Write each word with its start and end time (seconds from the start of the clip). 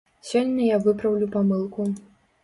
Сёння 0.27 0.63
я 0.75 0.79
выпраўлю 0.85 1.27
памылку. 1.35 1.87